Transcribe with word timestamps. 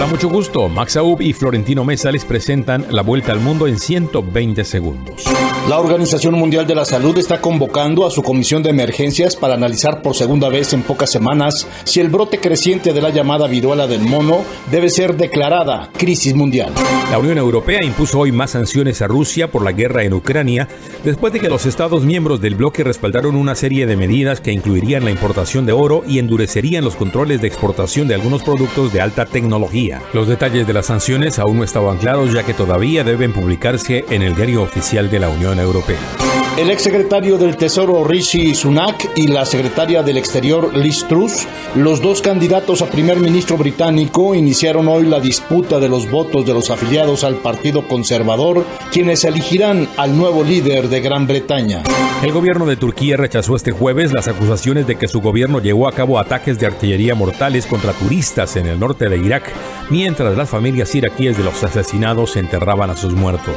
Hola, 0.00 0.08
mucho 0.08 0.30
gusto. 0.30 0.66
Max 0.70 0.96
Aub 0.96 1.20
y 1.20 1.34
Florentino 1.34 1.84
Mesa 1.84 2.10
les 2.10 2.24
presentan 2.24 2.86
la 2.88 3.02
vuelta 3.02 3.32
al 3.32 3.40
mundo 3.40 3.66
en 3.66 3.78
120 3.78 4.64
segundos. 4.64 5.26
La 5.68 5.78
Organización 5.78 6.34
Mundial 6.36 6.66
de 6.66 6.74
la 6.74 6.86
Salud 6.86 7.16
está 7.18 7.42
convocando 7.42 8.06
a 8.06 8.10
su 8.10 8.22
comisión 8.22 8.62
de 8.62 8.70
emergencias 8.70 9.36
para 9.36 9.54
analizar 9.54 10.00
por 10.00 10.16
segunda 10.16 10.48
vez 10.48 10.72
en 10.72 10.82
pocas 10.82 11.10
semanas 11.10 11.68
si 11.84 12.00
el 12.00 12.08
brote 12.08 12.40
creciente 12.40 12.94
de 12.94 13.02
la 13.02 13.10
llamada 13.10 13.46
viruela 13.46 13.86
del 13.86 14.00
mono 14.00 14.38
debe 14.70 14.88
ser 14.88 15.18
declarada 15.18 15.90
crisis 15.98 16.34
mundial. 16.34 16.72
La 17.10 17.18
Unión 17.18 17.36
Europea 17.36 17.84
impuso 17.84 18.20
hoy 18.20 18.32
más 18.32 18.52
sanciones 18.52 19.02
a 19.02 19.06
Rusia 19.06 19.50
por 19.50 19.62
la 19.62 19.72
guerra 19.72 20.02
en 20.02 20.14
Ucrania 20.14 20.66
después 21.04 21.32
de 21.34 21.40
que 21.40 21.50
los 21.50 21.66
Estados 21.66 22.04
miembros 22.04 22.40
del 22.40 22.54
bloque 22.54 22.84
respaldaron 22.84 23.36
una 23.36 23.54
serie 23.54 23.86
de 23.86 23.96
medidas 23.96 24.40
que 24.40 24.52
incluirían 24.52 25.04
la 25.04 25.10
importación 25.10 25.66
de 25.66 25.72
oro 25.72 26.04
y 26.08 26.18
endurecerían 26.18 26.84
los 26.84 26.96
controles 26.96 27.42
de 27.42 27.48
exportación 27.48 28.08
de 28.08 28.14
algunos 28.14 28.42
productos 28.42 28.94
de 28.94 29.02
alta 29.02 29.26
tecnología. 29.26 29.89
Los 30.12 30.28
detalles 30.28 30.66
de 30.66 30.72
las 30.72 30.86
sanciones 30.86 31.38
aún 31.38 31.58
no 31.58 31.64
estaban 31.64 31.98
claros 31.98 32.32
ya 32.32 32.44
que 32.44 32.54
todavía 32.54 33.04
deben 33.04 33.32
publicarse 33.32 34.04
en 34.10 34.22
el 34.22 34.34
diario 34.34 34.62
oficial 34.62 35.10
de 35.10 35.18
la 35.18 35.28
Unión 35.28 35.58
Europea. 35.58 36.29
El 36.58 36.68
exsecretario 36.68 37.38
del 37.38 37.56
Tesoro 37.56 38.04
Rishi 38.04 38.54
Sunak 38.54 39.12
y 39.16 39.28
la 39.28 39.46
secretaria 39.46 40.02
del 40.02 40.18
Exterior 40.18 40.76
Liz 40.76 41.06
Truss, 41.08 41.46
los 41.74 42.02
dos 42.02 42.20
candidatos 42.20 42.82
a 42.82 42.90
primer 42.90 43.18
ministro 43.18 43.56
británico, 43.56 44.34
iniciaron 44.34 44.88
hoy 44.88 45.06
la 45.06 45.20
disputa 45.20 45.78
de 45.78 45.88
los 45.88 46.10
votos 46.10 46.44
de 46.44 46.52
los 46.52 46.68
afiliados 46.70 47.24
al 47.24 47.36
Partido 47.36 47.86
Conservador, 47.88 48.66
quienes 48.92 49.24
elegirán 49.24 49.88
al 49.96 50.16
nuevo 50.18 50.42
líder 50.42 50.88
de 50.88 51.00
Gran 51.00 51.26
Bretaña. 51.26 51.82
El 52.22 52.32
gobierno 52.32 52.66
de 52.66 52.76
Turquía 52.76 53.16
rechazó 53.16 53.56
este 53.56 53.70
jueves 53.70 54.12
las 54.12 54.28
acusaciones 54.28 54.86
de 54.86 54.96
que 54.96 55.08
su 55.08 55.22
gobierno 55.22 55.60
llevó 55.60 55.88
a 55.88 55.92
cabo 55.92 56.18
ataques 56.18 56.58
de 56.58 56.66
artillería 56.66 57.14
mortales 57.14 57.64
contra 57.64 57.92
turistas 57.92 58.56
en 58.56 58.66
el 58.66 58.78
norte 58.78 59.08
de 59.08 59.16
Irak, 59.16 59.50
mientras 59.88 60.36
las 60.36 60.50
familias 60.50 60.94
iraquíes 60.94 61.38
de 61.38 61.44
los 61.44 61.62
asesinados 61.64 62.36
enterraban 62.36 62.90
a 62.90 62.96
sus 62.96 63.14
muertos. 63.14 63.54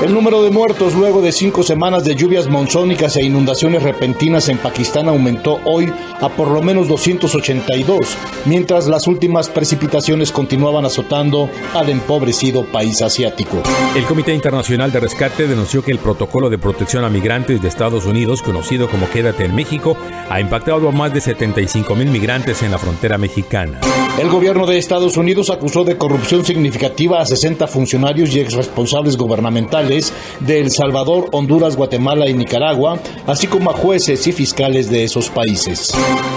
El 0.00 0.14
número 0.14 0.44
de 0.44 0.50
muertos 0.50 0.94
luego 0.94 1.20
de 1.20 1.32
cinco 1.32 1.64
semanas 1.64 2.04
de 2.04 2.14
lluvias 2.18 2.48
monzónicas 2.48 3.16
e 3.16 3.22
inundaciones 3.22 3.84
repentinas 3.84 4.48
en 4.48 4.58
Pakistán 4.58 5.08
aumentó 5.08 5.60
hoy 5.64 5.90
a 6.20 6.28
por 6.28 6.48
lo 6.48 6.60
menos 6.60 6.88
282, 6.88 8.16
mientras 8.44 8.88
las 8.88 9.06
últimas 9.06 9.48
precipitaciones 9.48 10.32
continuaban 10.32 10.84
azotando 10.84 11.48
al 11.74 11.88
empobrecido 11.88 12.64
país 12.64 13.02
asiático. 13.02 13.62
El 13.94 14.04
Comité 14.04 14.34
Internacional 14.34 14.90
de 14.90 14.98
Rescate 14.98 15.46
denunció 15.46 15.84
que 15.84 15.92
el 15.92 15.98
protocolo 15.98 16.50
de 16.50 16.58
protección 16.58 17.04
a 17.04 17.08
migrantes 17.08 17.62
de 17.62 17.68
Estados 17.68 18.04
Unidos, 18.04 18.42
conocido 18.42 18.88
como 18.90 19.08
Quédate 19.08 19.44
en 19.44 19.54
México, 19.54 19.96
ha 20.28 20.40
impactado 20.40 20.88
a 20.88 20.92
más 20.92 21.14
de 21.14 21.20
75 21.20 21.94
mil 21.94 22.10
migrantes 22.10 22.62
en 22.64 22.72
la 22.72 22.78
frontera 22.78 23.16
mexicana. 23.16 23.80
El 24.18 24.28
gobierno 24.30 24.66
de 24.66 24.78
Estados 24.78 25.16
Unidos 25.16 25.48
acusó 25.48 25.84
de 25.84 25.96
corrupción 25.96 26.44
significativa 26.44 27.20
a 27.20 27.26
60 27.26 27.68
funcionarios 27.68 28.34
y 28.34 28.40
exresponsables 28.40 29.16
gubernamentales 29.16 30.12
de 30.40 30.58
El 30.58 30.72
Salvador, 30.72 31.28
Honduras, 31.30 31.76
Guatemala 32.08 32.30
y 32.30 32.34
Nicaragua, 32.34 32.98
así 33.26 33.46
como 33.46 33.70
a 33.70 33.74
jueces 33.74 34.26
y 34.26 34.32
fiscales 34.32 34.90
de 34.90 35.04
esos 35.04 35.28
países. 35.28 35.92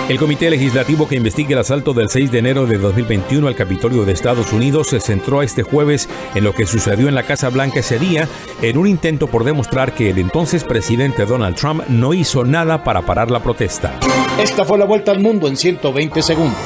El 0.10 0.18
comité 0.18 0.50
legislativo 0.50 1.08
que 1.08 1.16
investiga 1.16 1.54
el 1.54 1.60
asalto 1.60 1.94
del 1.94 2.10
6 2.10 2.30
de 2.32 2.40
enero 2.40 2.66
de 2.66 2.78
2021 2.78 3.48
al 3.48 3.56
Capitolio 3.56 4.04
de 4.04 4.12
Estados 4.12 4.52
Unidos 4.52 4.88
se 4.88 5.00
centró 5.00 5.42
este 5.42 5.64
jueves 5.64 6.10
en 6.36 6.44
lo 6.44 6.54
que 6.54 6.66
sucedió 6.66 7.08
en 7.08 7.16
la 7.16 7.24
Casa 7.24 7.50
Blanca 7.50 7.80
ese 7.80 8.00
día, 8.00 8.28
en 8.62 8.78
un 8.78 8.88
intento 8.88 9.28
por 9.28 9.46
demostrar 9.46 9.94
que 9.94 10.10
el 10.10 10.18
entonces 10.18 10.66
presidente 10.66 11.26
Donald 11.26 11.56
Trump 11.56 11.84
no 11.88 12.14
hizo 12.14 12.44
nada 12.44 12.84
para 12.84 13.04
parar 13.04 13.32
la 13.32 13.42
protesta. 13.42 13.98
Esta 14.38 14.66
fue 14.66 14.78
la 14.78 14.86
vuelta 14.86 15.12
al 15.12 15.20
mundo 15.20 15.48
en 15.48 15.56
120 15.56 16.22
segundos. 16.22 16.58